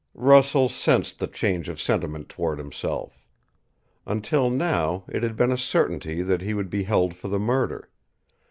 Russell 0.15 0.67
sensed 0.67 1.19
the 1.19 1.27
change 1.27 1.69
of 1.69 1.79
sentiment 1.79 2.27
toward 2.27 2.57
himself. 2.57 3.23
Until 4.07 4.49
now, 4.49 5.03
it 5.07 5.21
had 5.21 5.35
been 5.35 5.51
a 5.51 5.57
certainty 5.59 6.23
that 6.23 6.41
he 6.41 6.55
would 6.55 6.71
be 6.71 6.81
held 6.85 7.13
for 7.15 7.27
the 7.27 7.37
murder. 7.37 7.87